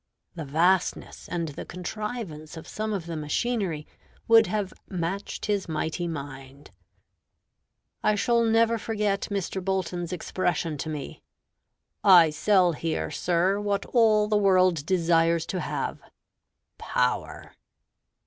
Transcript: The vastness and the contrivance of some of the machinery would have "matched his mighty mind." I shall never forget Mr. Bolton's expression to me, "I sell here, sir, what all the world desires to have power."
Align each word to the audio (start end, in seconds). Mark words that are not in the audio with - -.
The 0.33 0.45
vastness 0.45 1.29
and 1.29 1.49
the 1.49 1.63
contrivance 1.63 2.57
of 2.57 2.67
some 2.67 2.91
of 2.91 3.05
the 3.05 3.15
machinery 3.15 3.85
would 4.27 4.47
have 4.47 4.73
"matched 4.89 5.45
his 5.45 5.69
mighty 5.69 6.07
mind." 6.07 6.71
I 8.01 8.15
shall 8.15 8.43
never 8.43 8.79
forget 8.79 9.27
Mr. 9.29 9.63
Bolton's 9.63 10.11
expression 10.11 10.75
to 10.79 10.89
me, 10.89 11.21
"I 12.03 12.31
sell 12.31 12.71
here, 12.71 13.11
sir, 13.11 13.59
what 13.59 13.85
all 13.93 14.27
the 14.27 14.37
world 14.37 14.87
desires 14.87 15.45
to 15.45 15.59
have 15.59 16.01
power." 16.79 17.53